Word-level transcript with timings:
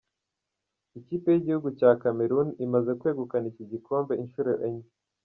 Ikipe 0.99 1.27
y'igihugu 1.31 1.69
cya 1.79 1.89
Cameroon 2.01 2.49
imaze 2.65 2.91
kwegukana 2.99 3.45
iki 3.51 3.63
gikombe 3.71 4.13
inshuro 4.23 4.51
enye. 4.67 4.87